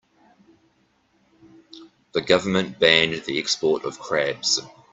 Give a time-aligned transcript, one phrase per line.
[2.13, 4.59] The government banned the export of crabs.